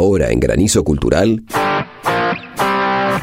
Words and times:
Ahora 0.00 0.30
en 0.30 0.40
Granizo 0.40 0.82
Cultural, 0.82 1.42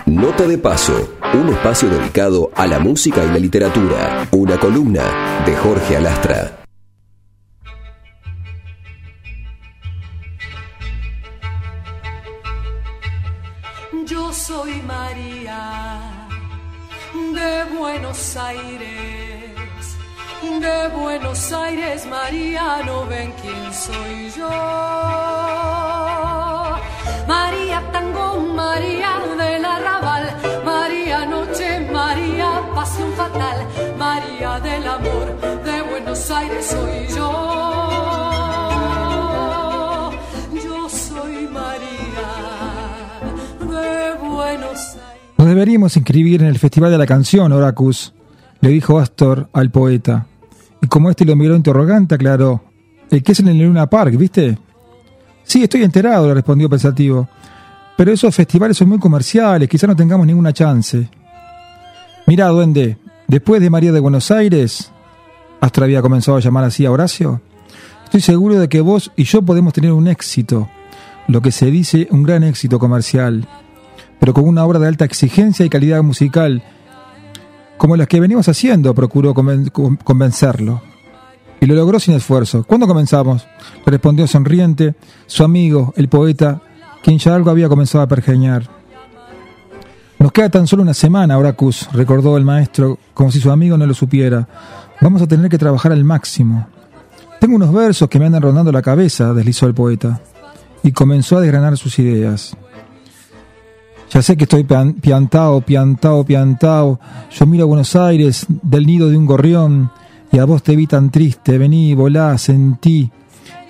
Nota 0.06 0.46
de 0.46 0.60
Paso, 0.60 1.18
un 1.34 1.50
espacio 1.50 1.90
dedicado 1.90 2.52
a 2.54 2.68
la 2.68 2.78
música 2.78 3.26
y 3.26 3.30
la 3.30 3.40
literatura, 3.40 4.28
una 4.32 4.60
columna 4.60 5.42
de 5.44 5.56
Jorge 5.56 5.98
Alastra. 5.98 6.60
Yo 14.06 14.32
soy 14.32 14.80
María 14.84 16.30
de 17.34 17.76
Buenos 17.76 18.38
Aires, 18.38 19.98
de 20.62 20.96
Buenos 20.96 21.52
Aires, 21.52 22.06
María, 22.06 22.84
no 22.86 23.08
ven 23.08 23.34
quién 23.42 23.74
soy 23.74 24.30
yo. 24.38 26.27
María 28.58 29.12
del 29.38 29.64
Arrabal, 29.64 30.36
María 30.66 31.28
Noche, 31.28 31.88
María 31.94 32.60
Pasión 32.74 33.12
Fatal, 33.14 33.68
María 34.00 34.60
del 34.60 34.88
Amor, 34.88 35.40
de 35.64 35.82
Buenos 35.84 36.32
Aires 36.32 36.66
soy 36.66 37.16
yo. 37.16 37.30
Yo 40.56 40.90
soy 40.90 41.48
María 41.54 42.30
de 43.60 44.28
Buenos 44.28 44.80
Aires. 44.96 45.36
Nos 45.38 45.48
deberíamos 45.48 45.96
inscribir 45.96 46.42
en 46.42 46.48
el 46.48 46.58
Festival 46.58 46.90
de 46.90 46.98
la 46.98 47.06
Canción, 47.06 47.52
Oracus, 47.52 48.12
le 48.62 48.70
dijo 48.70 48.98
Astor 48.98 49.50
al 49.54 49.70
poeta. 49.70 50.26
Y 50.82 50.88
como 50.88 51.12
este 51.12 51.26
lo 51.26 51.36
miró 51.36 51.56
interrogante, 51.56 52.16
aclaró, 52.16 52.64
el 53.12 53.22
que 53.22 53.34
es 53.34 53.40
en 53.40 53.50
el 53.50 53.60
Luna 53.60 53.86
Park, 53.86 54.18
¿viste? 54.18 54.58
Sí, 55.44 55.62
estoy 55.62 55.84
enterado, 55.84 56.28
le 56.28 56.34
respondió 56.34 56.68
pensativo. 56.68 57.30
Pero 57.98 58.12
esos 58.12 58.34
festivales 58.36 58.78
son 58.78 58.90
muy 58.90 59.00
comerciales, 59.00 59.68
quizá 59.68 59.88
no 59.88 59.96
tengamos 59.96 60.28
ninguna 60.28 60.54
chance. 60.54 61.10
Mirá, 62.28 62.48
duende, 62.48 62.98
después 63.28 63.62
de 63.62 63.70
María 63.70 63.92
de 63.92 64.00
Buenos 64.00 64.30
Aires, 64.32 64.92
Astor 65.62 65.86
había 65.86 66.02
comenzado 66.02 66.38
a 66.38 66.42
llamar 66.42 66.64
así 66.66 66.86
a 66.86 66.92
Horacio, 66.92 67.42
estoy 68.04 68.22
seguro 68.22 68.60
de 68.60 68.70
que 68.70 68.82
vos 68.82 69.12
y 69.16 69.24
yo 69.24 69.42
podemos 69.42 69.74
tener 69.74 69.92
un 69.94 70.08
éxito, 70.08 70.70
lo 71.28 71.42
que 71.42 71.52
se 71.52 71.72
dice 71.72 72.08
un 72.12 72.24
gran 72.24 72.44
éxito 72.44 72.78
comercial, 72.80 73.48
pero 74.20 74.34
con 74.34 74.48
una 74.48 74.64
obra 74.64 74.78
de 74.80 74.88
alta 74.88 75.06
exigencia 75.06 75.66
y 75.66 75.70
calidad 75.70 76.04
musical, 76.04 76.64
como 77.78 77.96
las 77.96 78.08
que 78.08 78.20
venimos 78.20 78.48
haciendo, 78.50 78.94
procuró 78.94 79.34
conven- 79.34 79.72
con- 79.72 79.98
convencerlo. 79.98 80.82
Y 81.60 81.66
lo 81.66 81.74
logró 81.74 82.00
sin 82.00 82.14
esfuerzo. 82.14 82.64
¿Cuándo 82.64 82.86
comenzamos? 82.88 83.48
Le 83.86 83.92
respondió 83.92 84.28
sonriente 84.28 84.96
su 85.26 85.44
amigo, 85.44 85.94
el 85.98 86.08
poeta, 86.08 86.62
quien 87.08 87.20
ya 87.20 87.34
algo 87.36 87.50
había 87.50 87.70
comenzado 87.70 88.04
a 88.04 88.08
pergeñar. 88.08 88.64
Nos 90.20 90.34
queda 90.34 90.50
tan 90.50 90.68
solo 90.68 90.82
una 90.84 90.94
semana, 90.94 91.38
Oracus, 91.38 91.88
recordó 91.94 92.36
el 92.36 92.44
maestro, 92.44 93.00
como 93.14 93.32
si 93.32 93.40
su 93.40 93.50
amigo 93.50 93.78
no 93.78 93.86
lo 93.86 93.94
supiera. 93.94 94.46
Vamos 95.00 95.22
a 95.22 95.28
tener 95.28 95.50
que 95.50 95.58
trabajar 95.58 95.94
al 95.94 96.04
máximo. 96.04 96.68
Tengo 97.40 97.56
unos 97.56 97.72
versos 97.72 98.10
que 98.10 98.20
me 98.20 98.26
andan 98.26 98.42
rondando 98.42 98.74
la 98.74 98.82
cabeza, 98.82 99.34
deslizó 99.34 99.68
el 99.68 99.74
poeta, 99.74 100.20
y 100.84 100.92
comenzó 100.92 101.38
a 101.38 101.42
desgranar 101.42 101.78
sus 101.78 101.98
ideas. 101.98 102.58
Ya 104.12 104.22
sé 104.22 104.36
que 104.36 104.44
estoy 104.44 104.66
pian- 104.66 104.96
piantao, 105.00 105.62
piantao, 105.62 106.26
piantao. 106.26 107.00
Yo 107.32 107.46
miro 107.46 107.64
a 107.64 107.68
Buenos 107.68 107.96
Aires 107.96 108.46
del 108.50 108.86
nido 108.86 109.08
de 109.10 109.16
un 109.16 109.26
gorrión 109.26 109.92
y 110.30 110.40
a 110.40 110.46
vos 110.46 110.62
te 110.62 110.76
vi 110.76 110.88
tan 110.88 111.10
triste. 111.10 111.58
Vení, 111.58 111.96
volá, 111.96 112.38
sentí 112.38 113.10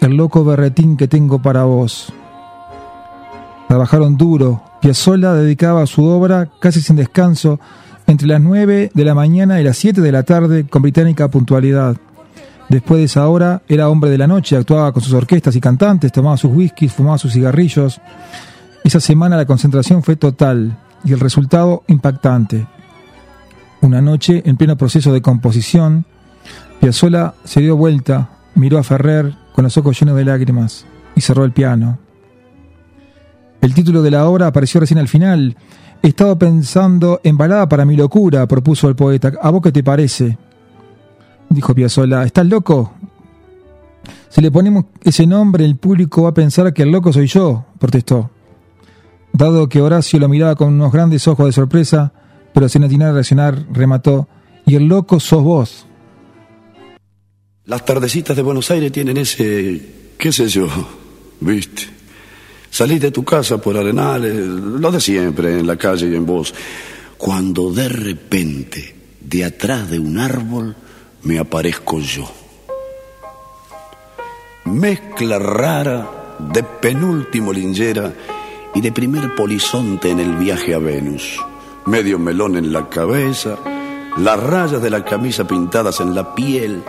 el 0.01 0.17
loco 0.17 0.43
berretín 0.43 0.97
que 0.97 1.07
tengo 1.07 1.39
para 1.39 1.65
vos. 1.65 2.11
Trabajaron 3.67 4.17
duro. 4.17 4.63
Piazzolla 4.81 5.33
dedicaba 5.33 5.85
su 5.85 6.05
obra 6.05 6.49
casi 6.59 6.81
sin 6.81 6.95
descanso 6.95 7.59
entre 8.05 8.27
las 8.27 8.41
9 8.41 8.91
de 8.93 9.05
la 9.05 9.13
mañana 9.13 9.59
y 9.59 9.63
las 9.63 9.77
7 9.77 10.01
de 10.01 10.11
la 10.11 10.23
tarde 10.23 10.65
con 10.67 10.81
británica 10.81 11.29
puntualidad. 11.29 11.97
Después 12.69 12.99
de 12.99 13.05
esa 13.05 13.27
hora 13.27 13.61
era 13.67 13.89
hombre 13.89 14.09
de 14.09 14.17
la 14.17 14.27
noche, 14.27 14.57
actuaba 14.57 14.91
con 14.91 15.01
sus 15.01 15.13
orquestas 15.13 15.55
y 15.55 15.61
cantantes, 15.61 16.11
tomaba 16.11 16.37
sus 16.37 16.51
whiskies, 16.51 16.93
fumaba 16.93 17.17
sus 17.17 17.33
cigarrillos. 17.33 18.01
Esa 18.83 18.99
semana 18.99 19.37
la 19.37 19.45
concentración 19.45 20.03
fue 20.03 20.15
total 20.15 20.77
y 21.03 21.13
el 21.13 21.19
resultado 21.19 21.83
impactante. 21.87 22.67
Una 23.81 24.01
noche, 24.01 24.41
en 24.45 24.57
pleno 24.57 24.77
proceso 24.77 25.13
de 25.13 25.21
composición, 25.21 26.05
Piazzolla 26.79 27.33
se 27.43 27.61
dio 27.61 27.75
vuelta, 27.75 28.29
miró 28.55 28.77
a 28.77 28.83
Ferrer 28.83 29.33
con 29.53 29.63
los 29.63 29.77
ojos 29.77 29.99
llenos 29.99 30.15
de 30.15 30.25
lágrimas 30.25 30.85
y 31.15 31.21
cerró 31.21 31.43
el 31.43 31.51
piano. 31.51 31.97
El 33.67 33.73
título 33.73 34.01
de 34.01 34.11
la 34.11 34.25
obra 34.29 34.47
apareció 34.47 34.79
recién 34.79 34.97
al 34.97 35.09
final. 35.09 35.57
He 36.01 36.07
estado 36.07 36.39
pensando 36.39 37.19
en 37.21 37.35
balada 37.35 37.67
para 37.67 37.83
mi 37.83 37.97
locura, 37.97 38.47
propuso 38.47 38.87
el 38.87 38.95
poeta. 38.95 39.33
¿A 39.41 39.49
vos 39.49 39.61
qué 39.61 39.73
te 39.73 39.83
parece? 39.83 40.37
Dijo 41.49 41.75
Piazzolla. 41.75 42.23
¿Estás 42.23 42.45
loco? 42.45 42.93
Si 44.29 44.39
le 44.39 44.51
ponemos 44.51 44.85
ese 45.03 45.27
nombre, 45.27 45.65
el 45.65 45.75
público 45.75 46.23
va 46.23 46.29
a 46.29 46.33
pensar 46.33 46.73
que 46.73 46.83
el 46.83 46.93
loco 46.93 47.11
soy 47.11 47.27
yo, 47.27 47.65
protestó. 47.77 48.29
Dado 49.33 49.67
que 49.67 49.81
Horacio 49.81 50.17
lo 50.17 50.29
miraba 50.29 50.55
con 50.55 50.69
unos 50.69 50.93
grandes 50.93 51.27
ojos 51.27 51.47
de 51.47 51.51
sorpresa, 51.51 52.13
pero 52.53 52.69
sin 52.69 52.85
atinar 52.85 53.09
a 53.09 53.13
reaccionar, 53.15 53.65
remató. 53.73 54.29
Y 54.65 54.75
el 54.75 54.85
loco 54.85 55.19
sos 55.19 55.43
vos. 55.43 55.85
Las 57.65 57.83
tardecitas 57.83 58.37
de 58.37 58.43
Buenos 58.43 58.71
Aires 58.71 58.93
tienen 58.93 59.17
ese, 59.17 60.13
qué 60.17 60.31
sé 60.31 60.47
yo, 60.47 60.69
viste. 61.41 61.97
Salís 62.69 63.01
de 63.01 63.11
tu 63.11 63.23
casa 63.23 63.57
por 63.57 63.77
arenales, 63.77 64.35
lo 64.35 64.91
de 64.91 65.01
siempre, 65.01 65.59
en 65.59 65.67
la 65.67 65.77
calle 65.77 66.07
y 66.07 66.15
en 66.15 66.25
vos. 66.25 66.53
Cuando 67.17 67.71
de 67.71 67.89
repente, 67.89 68.95
de 69.21 69.45
atrás 69.45 69.89
de 69.89 69.99
un 69.99 70.19
árbol, 70.19 70.75
me 71.23 71.39
aparezco 71.39 71.99
yo. 71.99 72.31
Mezcla 74.65 75.39
rara 75.39 76.35
de 76.39 76.61
penúltimo 76.63 77.51
lingera 77.51 78.13
y 78.75 78.81
de 78.81 78.91
primer 78.91 79.33
polizonte 79.33 80.09
en 80.09 80.19
el 80.19 80.35
viaje 80.35 80.75
a 80.75 80.79
Venus. 80.79 81.39
Medio 81.85 82.19
melón 82.19 82.57
en 82.57 82.71
la 82.71 82.89
cabeza, 82.89 83.57
las 84.17 84.39
rayas 84.41 84.81
de 84.81 84.89
la 84.89 85.03
camisa 85.03 85.47
pintadas 85.47 85.99
en 85.99 86.13
la 86.13 86.35
piel, 86.35 86.83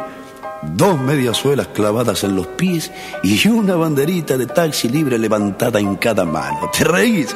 dos 0.76 1.00
mediasuelas 1.00 1.68
clavadas 1.68 2.24
en 2.24 2.36
los 2.36 2.46
pies 2.48 2.90
y 3.22 3.46
una 3.48 3.76
banderita 3.76 4.36
de 4.36 4.46
taxi 4.46 4.88
libre 4.88 5.18
levantada 5.18 5.78
en 5.80 5.96
cada 5.96 6.24
mano. 6.24 6.70
¿Te 6.76 6.84
reís? 6.84 7.34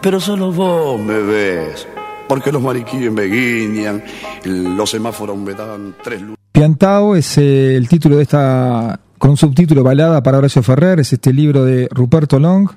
Pero 0.00 0.18
solo 0.20 0.50
vos 0.52 0.98
me 1.00 1.18
ves, 1.20 1.86
porque 2.28 2.50
los 2.50 2.62
mariquíes 2.62 3.12
me 3.12 3.24
guiñan, 3.24 4.02
los 4.44 4.90
semáforos 4.90 5.36
me 5.36 5.52
dan 5.54 5.94
tres 6.02 6.22
luces. 6.22 6.36
Piantao 6.52 7.14
es 7.16 7.36
eh, 7.38 7.76
el 7.76 7.88
título 7.88 8.16
de 8.16 8.22
esta, 8.22 8.98
con 9.18 9.30
un 9.32 9.36
subtítulo 9.36 9.82
balada 9.82 10.22
para 10.22 10.38
Horacio 10.38 10.62
Ferrer, 10.62 11.00
es 11.00 11.12
este 11.12 11.32
libro 11.32 11.64
de 11.64 11.88
Ruperto 11.90 12.38
Long, 12.38 12.68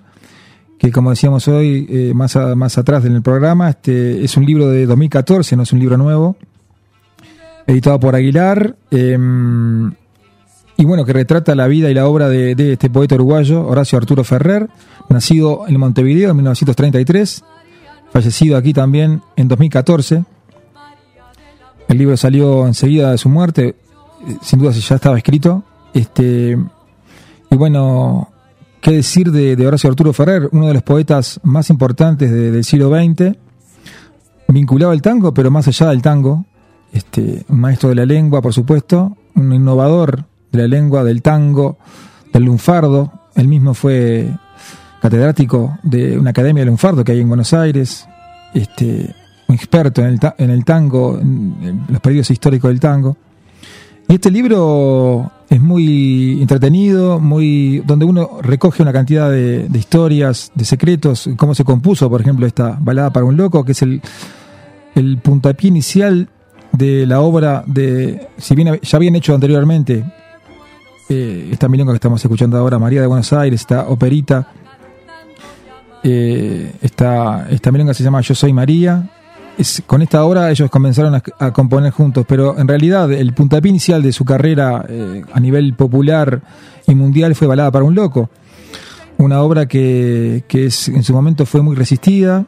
que 0.77 0.91
como 0.91 1.11
decíamos 1.11 1.47
hoy, 1.47 1.87
eh, 1.89 2.11
más, 2.13 2.35
a- 2.35 2.55
más 2.55 2.77
atrás 2.77 3.05
en 3.05 3.13
el 3.13 3.21
programa, 3.21 3.69
este 3.69 4.23
es 4.23 4.35
un 4.35 4.45
libro 4.45 4.67
de 4.67 4.85
2014, 4.85 5.55
no 5.55 5.63
es 5.63 5.71
un 5.71 5.79
libro 5.79 5.95
nuevo, 5.97 6.35
editado 7.67 7.99
por 7.99 8.15
Aguilar, 8.15 8.75
eh, 8.91 9.17
y 10.75 10.85
bueno, 10.85 11.05
que 11.05 11.13
retrata 11.13 11.55
la 11.55 11.67
vida 11.67 11.89
y 11.89 11.93
la 11.93 12.07
obra 12.07 12.29
de, 12.29 12.73
este 12.73 12.89
poeta 12.89 13.15
uruguayo, 13.15 13.65
Horacio 13.65 13.97
Arturo 13.97 14.23
Ferrer, 14.23 14.69
nacido 15.09 15.65
en 15.67 15.79
Montevideo 15.79 16.31
en 16.31 16.37
1933, 16.37 17.43
fallecido 18.11 18.57
aquí 18.57 18.73
también 18.73 19.21
en 19.35 19.47
2014. 19.47 20.23
El 21.87 21.97
libro 21.97 22.17
salió 22.17 22.65
enseguida 22.65 23.11
de 23.11 23.17
su 23.17 23.29
muerte, 23.29 23.75
eh, 24.27 24.37
sin 24.41 24.59
duda 24.59 24.71
ya 24.71 24.95
estaba 24.95 25.17
escrito. 25.17 25.63
Este, 25.93 26.57
y 27.51 27.55
bueno, 27.55 28.29
qué 28.81 28.91
decir 28.91 29.31
de, 29.31 29.67
Horacio 29.67 29.89
Arturo 29.91 30.11
Ferrer, 30.11 30.49
uno 30.51 30.67
de 30.67 30.73
los 30.73 30.83
poetas 30.83 31.39
más 31.43 31.69
importantes 31.69 32.31
de- 32.31 32.51
del 32.51 32.63
siglo 32.63 32.89
XX, 32.89 33.37
vinculado 34.47 34.91
al 34.91 35.01
tango, 35.01 35.33
pero 35.33 35.51
más 35.51 35.67
allá 35.67 35.89
del 35.89 36.01
tango. 36.01 36.45
Este, 36.93 37.43
un 37.49 37.59
maestro 37.59 37.89
de 37.89 37.95
la 37.95 38.05
lengua, 38.05 38.41
por 38.41 38.53
supuesto, 38.53 39.17
un 39.35 39.51
innovador 39.51 40.25
de 40.51 40.59
la 40.59 40.67
lengua, 40.67 41.03
del 41.03 41.23
tango, 41.23 41.77
del 42.31 42.43
lunfardo. 42.43 43.11
Él 43.35 43.47
mismo 43.47 43.73
fue 43.73 44.29
catedrático 45.01 45.79
de 45.81 46.17
una 46.19 46.29
academia 46.29 46.61
de 46.61 46.67
lunfardo 46.67 47.03
que 47.03 47.13
hay 47.13 47.21
en 47.21 47.27
Buenos 47.27 47.51
Aires. 47.51 48.07
Este, 48.53 49.13
un 49.47 49.55
experto 49.55 50.01
en 50.01 50.07
el, 50.07 50.19
en 50.37 50.49
el 50.51 50.63
tango, 50.63 51.17
en, 51.19 51.85
los 51.89 51.99
periodos 51.99 52.29
históricos 52.29 52.69
del 52.69 52.79
tango. 52.79 53.17
Y 54.07 54.13
este 54.13 54.29
libro 54.29 55.31
es 55.49 55.59
muy 55.59 56.39
entretenido, 56.41 57.19
muy 57.19 57.81
donde 57.87 58.05
uno 58.05 58.37
recoge 58.43 58.83
una 58.83 58.93
cantidad 58.93 59.31
de, 59.31 59.67
historias, 59.73 60.51
de 60.53 60.65
secretos, 60.65 61.27
cómo 61.37 61.55
se 61.55 61.63
compuso, 61.63 62.07
por 62.07 62.21
ejemplo, 62.21 62.45
esta 62.45 62.77
balada 62.79 63.11
para 63.11 63.25
un 63.25 63.35
loco, 63.35 63.65
que 63.65 63.71
es 63.71 63.81
el 63.81 65.17
puntapié 65.23 65.69
inicial 65.69 66.29
de 66.73 67.05
la 67.05 67.21
obra 67.21 67.63
de, 67.65 68.27
si 68.37 68.55
bien 68.55 68.79
ya 68.81 68.97
habían 68.97 69.15
hecho 69.15 69.33
anteriormente, 69.33 70.03
eh, 71.09 71.49
esta 71.51 71.69
milonga 71.69 71.93
que 71.93 71.97
estamos 71.97 72.23
escuchando 72.23 72.57
ahora, 72.57 72.77
María 72.79 73.01
de 73.01 73.07
Buenos 73.07 73.31
Aires, 73.31 73.61
esta 73.61 73.87
operita 73.87 74.47
eh, 76.03 76.73
esta, 76.81 77.47
esta 77.49 77.71
milonga 77.71 77.93
se 77.93 78.03
llama 78.03 78.21
Yo 78.21 78.35
Soy 78.35 78.51
María. 78.51 79.09
Es, 79.57 79.83
con 79.85 80.01
esta 80.01 80.23
obra 80.25 80.51
ellos 80.51 80.69
comenzaron 80.69 81.15
a, 81.15 81.53
componer 81.53 81.91
juntos, 81.91 82.25
pero 82.27 82.57
en 82.57 82.67
realidad 82.67 83.11
el 83.11 83.33
puntapié 83.33 83.69
inicial 83.69 84.01
de 84.01 84.11
su 84.11 84.25
carrera 84.25 84.83
eh, 84.89 85.21
a 85.31 85.39
nivel 85.39 85.75
popular 85.75 86.41
y 86.87 86.95
mundial 86.95 87.35
fue 87.35 87.47
Balada 87.47 87.71
para 87.71 87.85
un 87.85 87.95
Loco. 87.95 88.29
Una 89.19 89.41
obra 89.41 89.67
que, 89.67 90.43
que 90.47 90.65
es, 90.65 90.89
en 90.89 91.03
su 91.03 91.13
momento 91.13 91.45
fue 91.45 91.61
muy 91.61 91.75
resistida, 91.75 92.45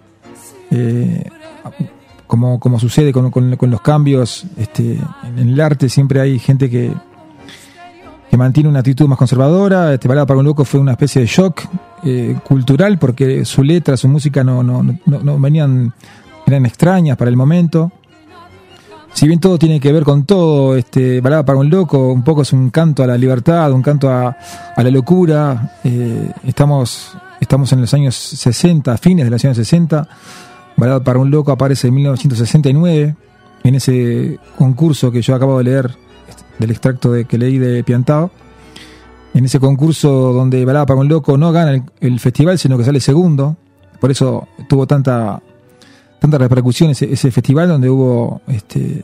eh, 0.71 1.30
como, 2.27 2.60
como 2.60 2.80
sucede 2.80 3.12
con, 3.12 3.30
con, 3.31 3.72
los 3.72 3.81
cambios 3.81 4.45
este, 4.57 5.00
en 5.24 5.50
el 5.50 5.60
arte, 5.60 5.89
siempre 5.89 6.22
hay 6.22 6.39
gente 6.39 6.69
que, 6.69 6.92
que 8.30 8.38
mantiene 8.38 8.69
una 8.69 8.80
actitud 8.80 9.07
más 9.07 9.18
conservadora. 9.18 9.94
Este 9.94 10.07
Balada 10.07 10.25
para 10.25 10.39
un 10.39 10.45
Loco 10.45 10.66
fue 10.66 10.80
una 10.80 10.94
especie 10.94 11.22
de 11.22 11.27
shock 11.27 11.62
eh, 12.04 12.38
cultural 12.44 12.98
porque 12.98 13.45
su 13.45 13.63
letra, 13.63 13.98
su 13.98 14.07
música 14.07 14.44
no, 14.44 14.63
no, 14.63 14.83
no, 14.83 15.19
no, 15.19 15.39
venían, 15.39 15.94
eran 16.45 16.66
extrañas 16.66 17.18
para 17.18 17.30
el 17.30 17.38
momento. 17.38 17.92
Si 19.13 19.28
bien 19.28 19.39
todo 19.39 19.57
tiene 19.57 19.80
que 19.80 19.94
ver 19.94 20.04
con 20.04 20.25
todo, 20.25 20.75
este 20.75 21.21
Balada 21.21 21.45
para 21.45 21.60
un 21.60 21.69
Loco 21.69 22.12
un 22.12 22.24
poco 22.24 22.42
es 22.42 22.51
un 22.51 22.69
canto 22.69 23.04
a 23.04 23.07
la 23.07 23.18
libertad, 23.18 23.71
un 23.71 23.81
canto 23.81 24.10
a, 24.10 24.36
a 24.75 24.83
la 24.83 24.89
locura. 24.89 25.78
Eh, 25.83 26.31
estamos, 26.44 27.16
estamos 27.39 27.71
en 27.71 27.81
los 27.81 27.94
años 27.94 28.16
60, 28.16 28.98
fines 28.98 29.25
de 29.25 29.31
los 29.31 29.45
años 29.45 29.57
60. 29.57 30.07
Balada 30.77 31.04
para 31.04 31.19
un 31.19 31.31
Loco 31.31 31.51
aparece 31.51 31.88
en 31.88 31.95
1969 31.95 33.16
en 33.63 33.75
ese 33.75 34.39
concurso 34.57 35.12
que 35.12 35.22
yo 35.22 35.36
acabo 35.36 35.57
de 35.57 35.63
leer 35.63 35.92
del 36.60 36.72
extracto 36.72 37.13
que 37.27 37.38
leí 37.38 37.57
de 37.57 37.83
Piantao, 37.83 38.31
en 39.33 39.45
ese 39.45 39.60
concurso 39.60 40.33
donde 40.33 40.63
Balada 40.66 40.86
para 40.86 41.00
un 41.00 41.07
Loco 41.07 41.38
no 41.38 41.51
gana 41.51 41.83
el, 42.00 42.19
festival, 42.19 42.57
sino 42.57 42.77
que 42.77 42.86
sale 42.86 43.00
segundo. 43.00 43.57
Por 44.00 44.12
eso 44.12 44.48
tuvo 44.69 44.88
tanta, 44.88 45.42
tanta 46.19 46.38
repercusión 46.38 46.92
ese, 46.92 47.31
festival, 47.31 47.68
donde 47.68 47.89
hubo 47.89 48.42
este, 48.48 49.04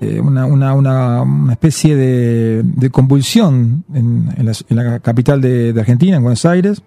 eh, 0.00 0.20
una, 0.20 0.46
una, 0.46 0.74
una, 0.74 1.52
especie 1.52 1.96
de, 1.96 2.90
convulsión 2.90 3.84
en, 3.94 4.54
la, 4.68 5.00
capital 5.00 5.40
de, 5.40 5.74
Argentina, 5.78 6.16
en 6.16 6.22
Buenos 6.22 6.44
Aires. 6.44 6.82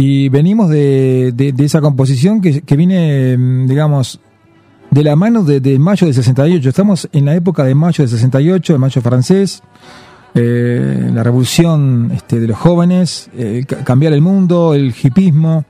Y 0.00 0.30
venimos 0.30 0.70
de, 0.70 1.30
de, 1.34 1.64
esa 1.64 1.82
composición 1.82 2.40
que, 2.40 2.74
viene, 2.74 3.36
digamos, 3.66 4.18
de 4.90 5.04
la 5.04 5.14
mano 5.14 5.44
de, 5.44 5.78
mayo 5.78 6.06
del 6.06 6.14
68. 6.14 6.70
Estamos 6.70 7.06
en 7.12 7.26
la 7.26 7.34
época 7.34 7.64
de 7.64 7.74
mayo 7.74 8.02
del 8.02 8.08
68, 8.08 8.72
el 8.72 8.78
mayo 8.78 9.02
francés, 9.02 9.62
eh, 10.34 11.10
la 11.12 11.22
revolución 11.22 12.12
este, 12.14 12.40
de 12.40 12.48
los 12.48 12.56
jóvenes, 12.56 13.28
eh, 13.36 13.66
cambiar 13.84 14.14
el 14.14 14.22
mundo, 14.22 14.72
el 14.72 14.94
hipismo. 15.02 15.66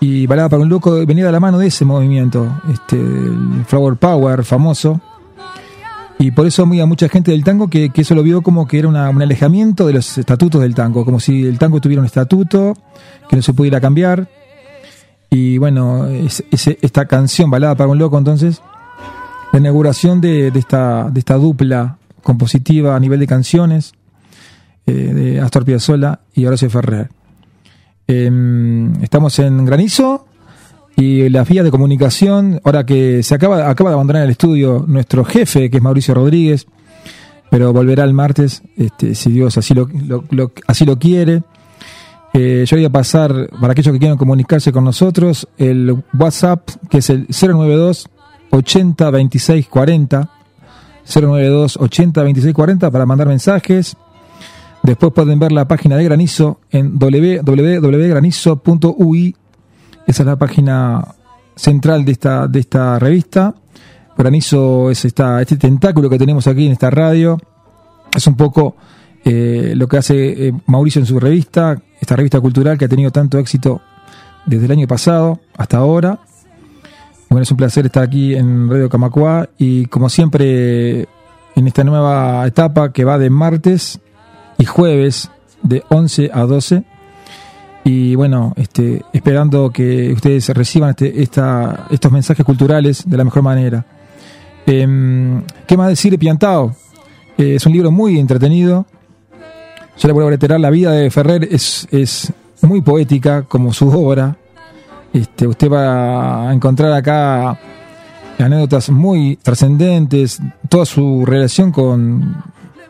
Y 0.00 0.26
Balada 0.26 0.48
para 0.48 0.62
un 0.62 0.70
Loco 0.70 1.04
venía 1.04 1.26
de 1.26 1.32
la 1.32 1.40
mano 1.40 1.58
de 1.58 1.66
ese 1.66 1.84
movimiento, 1.84 2.62
este, 2.72 2.96
el 2.96 3.62
Flower 3.66 3.96
Power 3.96 4.42
famoso. 4.42 5.02
Y 6.18 6.32
por 6.32 6.46
eso 6.46 6.64
a 6.64 6.86
mucha 6.86 7.08
gente 7.08 7.30
del 7.30 7.44
tango 7.44 7.68
que, 7.68 7.92
eso 7.94 8.14
lo 8.14 8.24
vio 8.24 8.42
como 8.42 8.66
que 8.66 8.80
era 8.80 8.88
un 8.88 8.96
alejamiento 8.96 9.86
de 9.86 9.92
los 9.92 10.18
estatutos 10.18 10.60
del 10.60 10.74
tango, 10.74 11.04
como 11.04 11.20
si 11.20 11.46
el 11.46 11.58
tango 11.58 11.80
tuviera 11.80 12.00
un 12.00 12.06
estatuto 12.06 12.74
que 13.28 13.36
no 13.36 13.42
se 13.42 13.52
pudiera 13.54 13.80
cambiar. 13.80 14.28
Y 15.30 15.58
bueno, 15.58 16.06
es, 16.06 16.42
esta 16.50 17.06
canción, 17.06 17.50
Balada 17.50 17.76
para 17.76 17.90
un 17.90 17.98
Loco, 17.98 18.18
entonces, 18.18 18.62
la 19.52 19.60
inauguración 19.60 20.20
de, 20.20 20.48
esta, 20.48 21.08
de 21.10 21.20
esta 21.20 21.34
dupla 21.34 21.98
compositiva 22.22 22.96
a 22.96 23.00
nivel 23.00 23.20
de 23.20 23.26
canciones 23.26 23.92
eh, 24.86 24.92
de 24.92 25.40
Astor 25.40 25.64
Piazzolla 25.64 26.20
y 26.34 26.46
Horacio 26.46 26.68
Ferrer. 26.68 27.10
Em, 28.06 29.02
estamos 29.02 29.38
en 29.38 29.64
Granizo 29.64 30.27
y 30.98 31.28
las 31.28 31.48
vías 31.48 31.64
de 31.64 31.70
comunicación, 31.70 32.60
ahora 32.64 32.84
que 32.84 33.22
se 33.22 33.32
acaba, 33.32 33.70
acaba 33.70 33.90
de 33.90 33.94
abandonar 33.94 34.24
el 34.24 34.30
estudio 34.30 34.84
nuestro 34.88 35.24
jefe, 35.24 35.70
que 35.70 35.76
es 35.76 35.82
Mauricio 35.82 36.12
Rodríguez, 36.12 36.66
pero 37.50 37.72
volverá 37.72 38.02
el 38.02 38.12
martes, 38.12 38.64
este, 38.76 39.14
si 39.14 39.30
Dios 39.30 39.56
así 39.56 39.74
lo, 39.74 39.88
así 40.66 40.84
lo 40.84 40.98
quiere. 40.98 41.44
Eh, 42.34 42.64
yo 42.66 42.76
voy 42.76 42.84
a 42.84 42.90
pasar, 42.90 43.48
para 43.60 43.74
aquellos 43.74 43.92
que 43.92 44.00
quieran 44.00 44.18
comunicarse 44.18 44.72
con 44.72 44.82
nosotros, 44.82 45.46
el 45.56 46.02
WhatsApp, 46.18 46.68
que 46.90 46.98
es 46.98 47.10
el 47.10 47.28
092 47.28 48.08
80 48.50 49.10
26 49.10 49.68
40. 49.68 50.30
092 51.14 51.76
80 51.76 52.22
26 52.24 52.54
40 52.54 52.90
para 52.90 53.06
mandar 53.06 53.28
mensajes. 53.28 53.96
Después 54.82 55.12
pueden 55.12 55.38
ver 55.38 55.52
la 55.52 55.68
página 55.68 55.96
de 55.96 56.02
Granizo 56.02 56.58
en 56.72 56.98
www.granizo.ui. 56.98 59.36
Esa 60.08 60.22
es 60.22 60.26
la 60.26 60.36
página 60.36 61.04
central 61.54 62.06
de 62.06 62.12
esta, 62.12 62.48
de 62.48 62.60
esta 62.60 62.98
revista. 62.98 63.54
Granizo 64.16 64.90
es 64.90 65.04
esta, 65.04 65.42
este 65.42 65.58
tentáculo 65.58 66.08
que 66.08 66.18
tenemos 66.18 66.46
aquí 66.46 66.64
en 66.64 66.72
esta 66.72 66.88
radio. 66.88 67.36
Es 68.16 68.26
un 68.26 68.34
poco 68.34 68.74
eh, 69.22 69.74
lo 69.76 69.86
que 69.86 69.98
hace 69.98 70.48
eh, 70.48 70.52
Mauricio 70.64 71.00
en 71.00 71.06
su 71.06 71.20
revista, 71.20 71.78
esta 72.00 72.16
revista 72.16 72.40
cultural 72.40 72.78
que 72.78 72.86
ha 72.86 72.88
tenido 72.88 73.10
tanto 73.10 73.38
éxito 73.38 73.82
desde 74.46 74.64
el 74.64 74.72
año 74.72 74.86
pasado 74.86 75.40
hasta 75.58 75.76
ahora. 75.76 76.20
Bueno, 77.28 77.42
es 77.42 77.50
un 77.50 77.58
placer 77.58 77.84
estar 77.84 78.02
aquí 78.02 78.34
en 78.34 78.70
Radio 78.70 78.88
Camacua 78.88 79.50
y 79.58 79.84
como 79.86 80.08
siempre 80.08 81.02
en 81.54 81.66
esta 81.66 81.84
nueva 81.84 82.46
etapa 82.46 82.94
que 82.94 83.04
va 83.04 83.18
de 83.18 83.28
martes 83.28 84.00
y 84.56 84.64
jueves 84.64 85.30
de 85.62 85.82
11 85.90 86.30
a 86.32 86.40
12 86.44 86.84
y 87.88 88.14
bueno, 88.16 88.52
este, 88.56 89.02
esperando 89.14 89.70
que 89.70 90.12
ustedes 90.12 90.50
reciban 90.50 90.90
este, 90.90 91.22
esta, 91.22 91.86
estos 91.90 92.12
mensajes 92.12 92.44
culturales 92.44 93.08
de 93.08 93.16
la 93.16 93.24
mejor 93.24 93.42
manera. 93.42 93.82
Em, 94.66 95.42
¿Qué 95.66 95.74
más 95.74 95.88
decir 95.88 96.12
de 96.12 96.18
Piantao? 96.18 96.76
Eh, 97.38 97.54
es 97.54 97.64
un 97.64 97.72
libro 97.72 97.90
muy 97.90 98.18
entretenido, 98.18 98.84
yo 99.96 100.06
le 100.06 100.12
vuelvo 100.12 100.28
a 100.28 100.32
reiterar, 100.32 100.60
la 100.60 100.68
vida 100.68 100.92
de 100.92 101.10
Ferrer 101.10 101.48
es, 101.50 101.88
es 101.90 102.30
muy 102.60 102.82
poética, 102.82 103.44
como 103.44 103.72
su 103.72 103.88
obra. 103.88 104.36
Este, 105.14 105.46
usted 105.46 105.70
va 105.70 106.50
a 106.50 106.52
encontrar 106.52 106.92
acá 106.92 107.58
anécdotas 108.38 108.90
muy 108.90 109.36
trascendentes, 109.36 110.42
toda 110.68 110.84
su 110.84 111.24
relación 111.24 111.72
con, 111.72 112.36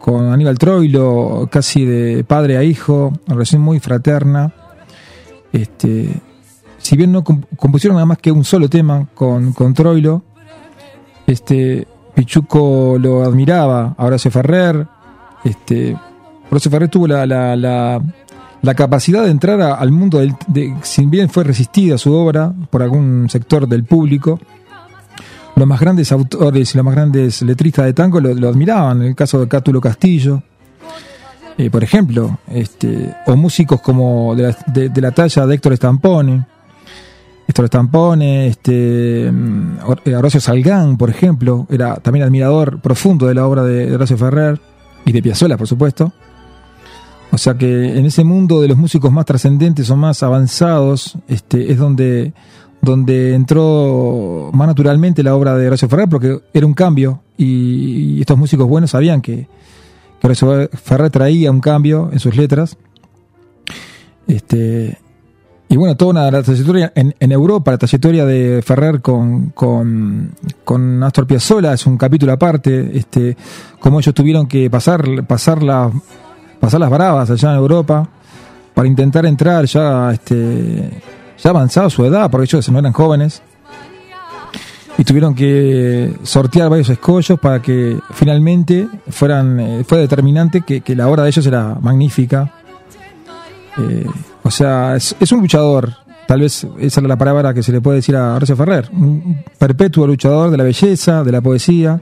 con 0.00 0.32
Aníbal 0.32 0.58
Troilo, 0.58 1.48
casi 1.52 1.84
de 1.84 2.24
padre 2.24 2.56
a 2.56 2.64
hijo, 2.64 3.12
una 3.26 3.34
relación 3.36 3.62
muy 3.62 3.78
fraterna. 3.78 4.52
Este, 5.52 6.12
si 6.78 6.96
bien 6.96 7.12
no 7.12 7.24
compusieron 7.24 7.96
nada 7.96 8.06
más 8.06 8.18
que 8.18 8.30
un 8.32 8.44
solo 8.44 8.68
tema 8.68 9.08
con, 9.14 9.52
con 9.52 9.74
Troilo, 9.74 10.22
este, 11.26 11.86
Pichuco 12.14 12.96
lo 12.98 13.22
admiraba, 13.22 13.94
Horacio 13.98 14.30
Ferrer, 14.30 14.86
este, 15.44 15.96
Horacio 16.50 16.70
Ferrer 16.70 16.88
tuvo 16.88 17.06
la, 17.06 17.26
la, 17.26 17.56
la, 18.62 18.74
capacidad 18.74 19.24
de 19.24 19.30
entrar 19.30 19.60
al 19.60 19.92
mundo, 19.92 20.18
del, 20.18 20.34
de, 20.46 20.74
si 20.82 21.06
bien 21.06 21.28
fue 21.28 21.44
resistida 21.44 21.98
su 21.98 22.12
obra 22.12 22.52
por 22.70 22.82
algún 22.82 23.28
sector 23.30 23.68
del 23.68 23.84
público, 23.84 24.38
los 25.58 25.66
más 25.66 25.80
grandes 25.80 26.12
autores 26.12 26.74
y 26.74 26.78
los 26.78 26.84
más 26.84 26.94
grandes 26.94 27.42
letristas 27.42 27.84
de 27.84 27.92
tango 27.92 28.20
lo, 28.20 28.48
admiraban, 28.48 29.02
en 29.02 29.08
el 29.08 29.14
caso 29.14 29.40
de 29.40 29.48
Cátulo 29.48 29.80
Castillo, 29.80 30.42
eh, 31.58 31.70
por 31.70 31.82
ejemplo, 31.82 32.38
este, 32.46 33.12
o 33.26 33.34
músicos 33.34 33.80
como 33.80 34.36
de 34.36 34.54
la, 35.02 35.10
talla 35.10 35.44
de 35.44 35.54
Héctor 35.56 35.76
Stampone, 35.76 36.46
Héctor 37.48 37.66
Stampone, 37.66 38.46
este, 38.46 39.28
mm, 39.32 39.78
Horacio 40.16 40.40
Salgán, 40.40 40.96
por 40.96 41.10
ejemplo, 41.10 41.66
era 41.68 41.96
también 41.96 42.24
admirador 42.24 42.80
profundo 42.80 43.26
de 43.26 43.34
la 43.34 43.44
obra 43.44 43.64
de, 43.64 43.92
Horacio 43.92 44.16
Ferrer 44.16 44.60
y 45.04 45.10
de 45.10 45.20
Piazzolla, 45.20 45.56
por 45.56 45.66
supuesto. 45.66 46.12
O 47.32 47.38
sea 47.38 47.54
que 47.54 47.98
en 47.98 48.06
ese 48.06 48.22
mundo 48.22 48.60
de 48.60 48.68
los 48.68 48.78
músicos 48.78 49.10
más 49.10 49.26
trascendentes 49.26 49.90
o 49.90 49.96
más 49.96 50.22
avanzados, 50.22 51.18
este, 51.26 51.72
es 51.72 51.78
donde, 51.78 52.34
donde 52.80 53.34
entró 53.34 54.50
más 54.52 54.68
naturalmente 54.68 55.24
la 55.24 55.34
obra 55.34 55.56
de 55.56 55.66
Horacio 55.66 55.88
Ferrer, 55.88 56.08
porque 56.08 56.38
era 56.54 56.66
un 56.66 56.74
cambio, 56.74 57.20
y, 57.36 58.20
estos 58.20 58.38
músicos 58.38 58.68
buenos 58.68 58.92
sabían 58.92 59.20
que, 59.20 59.48
que 60.20 60.26
Horacio 60.26 60.68
Ferrer 60.72 61.10
traía 61.10 61.50
un 61.50 61.60
cambio 61.60 62.10
en 62.12 62.18
sus 62.18 62.36
letras. 62.36 62.76
Este, 64.26 64.98
y 65.70 65.76
bueno, 65.76 65.96
toda 65.96 66.12
una 66.12 66.30
la 66.30 66.42
trayectoria 66.42 66.92
en, 66.94 67.14
en, 67.18 67.32
Europa, 67.32 67.72
la 67.72 67.78
trayectoria 67.78 68.24
de 68.24 68.62
Ferrer 68.62 69.00
con, 69.00 69.50
con, 69.50 70.34
con 70.64 71.02
Astor 71.02 71.26
Piazzolla 71.26 71.74
es 71.74 71.86
un 71.86 71.98
capítulo 71.98 72.32
aparte, 72.32 72.96
este, 72.96 73.36
cómo 73.78 74.00
ellos 74.00 74.14
tuvieron 74.14 74.46
que 74.46 74.70
pasar, 74.70 75.26
pasar 75.26 75.62
la 75.62 75.90
pasar 76.58 76.80
las 76.80 76.90
bravas 76.90 77.30
allá 77.30 77.50
en 77.50 77.56
Europa 77.56 78.08
para 78.74 78.88
intentar 78.88 79.26
entrar 79.26 79.64
ya 79.66 80.12
este 80.12 81.02
ya 81.38 81.50
avanzada 81.50 81.88
su 81.90 82.04
edad, 82.04 82.30
porque 82.30 82.44
ellos 82.44 82.68
no 82.70 82.78
eran 82.78 82.92
jóvenes, 82.92 83.42
y 84.98 85.04
tuvieron 85.04 85.32
que 85.32 86.12
sortear 86.24 86.68
varios 86.68 86.90
escollos 86.90 87.38
para 87.38 87.62
que 87.62 88.00
finalmente 88.10 88.88
fueran, 89.08 89.60
eh, 89.60 89.84
fue 89.86 89.98
determinante 89.98 90.62
que, 90.62 90.82
la 90.96 91.08
obra 91.08 91.22
de 91.22 91.28
ellos 91.28 91.46
era 91.46 91.76
magnífica. 91.80 92.52
Eh, 93.78 94.04
o 94.42 94.50
sea, 94.50 94.96
es, 94.96 95.14
es, 95.20 95.30
un 95.30 95.40
luchador. 95.40 95.92
Tal 96.26 96.40
vez 96.40 96.66
esa 96.80 97.00
es 97.00 97.06
la 97.06 97.16
palabra 97.16 97.54
que 97.54 97.62
se 97.62 97.70
le 97.70 97.80
puede 97.80 97.98
decir 97.98 98.16
a 98.16 98.34
Horacio 98.34 98.56
Ferrer. 98.56 98.90
Un 98.92 99.44
perpetuo 99.56 100.04
luchador 100.04 100.50
de 100.50 100.56
la 100.56 100.64
belleza, 100.64 101.22
de 101.22 101.30
la 101.30 101.40
poesía. 101.40 102.00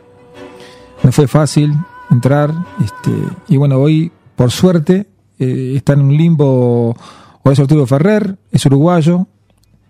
No 1.02 1.12
fue 1.12 1.28
fácil 1.28 1.74
entrar. 2.10 2.50
Este, 2.82 3.12
y 3.48 3.58
bueno, 3.58 3.76
hoy, 3.76 4.10
por 4.34 4.50
suerte, 4.50 5.06
eh, 5.38 5.74
está 5.76 5.92
en 5.92 6.00
un 6.00 6.16
limbo 6.16 6.96
Horacio 7.42 7.64
Arturo 7.64 7.86
Ferrer, 7.86 8.36
es 8.50 8.64
uruguayo. 8.64 9.26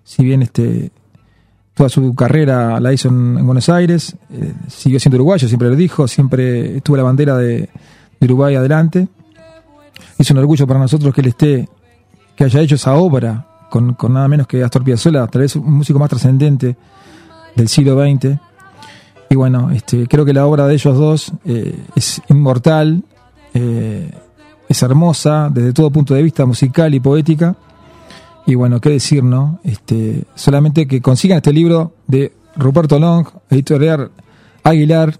Si 0.02 0.24
bien 0.24 0.42
este, 0.42 0.90
toda 1.76 1.90
su 1.90 2.14
carrera 2.14 2.80
la 2.80 2.90
hizo 2.90 3.08
en, 3.08 3.44
Buenos 3.44 3.68
Aires, 3.68 4.16
eh, 4.32 4.54
siguió 4.66 4.98
siendo 4.98 5.16
uruguayo, 5.16 5.46
siempre 5.46 5.68
lo 5.68 5.76
dijo, 5.76 6.08
siempre 6.08 6.78
estuvo 6.78 6.96
la 6.96 7.02
bandera 7.02 7.36
de, 7.36 7.68
de 8.18 8.26
Uruguay 8.26 8.54
adelante. 8.54 9.08
Es 10.18 10.30
un 10.30 10.38
orgullo 10.38 10.66
para 10.66 10.80
nosotros 10.80 11.14
que 11.14 11.20
él 11.20 11.26
esté, 11.26 11.68
que 12.34 12.44
haya 12.44 12.60
hecho 12.62 12.76
esa 12.76 12.94
obra 12.94 13.46
con, 13.68 13.92
con 13.92 14.14
nada 14.14 14.26
menos 14.26 14.46
que 14.46 14.64
Astor 14.64 14.84
Piazzolla, 14.84 15.26
tal 15.26 15.42
vez 15.42 15.54
un 15.54 15.70
músico 15.70 15.98
más 15.98 16.08
trascendente 16.08 16.76
del 17.54 17.68
siglo 17.68 18.00
XX. 18.00 18.38
Y 19.28 19.34
bueno, 19.34 19.70
este, 19.70 20.06
creo 20.06 20.24
que 20.24 20.32
la 20.32 20.46
obra 20.46 20.66
de 20.66 20.74
ellos 20.74 20.96
dos 20.96 21.32
eh, 21.44 21.78
es 21.94 22.22
inmortal, 22.30 23.02
eh, 23.52 24.10
es 24.66 24.82
hermosa 24.82 25.50
desde 25.52 25.74
todo 25.74 25.90
punto 25.90 26.14
de 26.14 26.22
vista 26.22 26.46
musical 26.46 26.94
y 26.94 27.00
poética. 27.00 27.54
Y 28.46 28.54
bueno, 28.54 28.80
qué 28.80 28.90
decir, 28.90 29.24
¿no? 29.24 29.58
Este, 29.64 30.24
solamente 30.34 30.86
que 30.86 31.00
consigan 31.00 31.38
este 31.38 31.52
libro 31.52 31.94
de 32.06 32.32
Ruperto 32.56 32.98
Long, 32.98 33.26
editorial 33.50 34.12
Aguilar, 34.62 35.14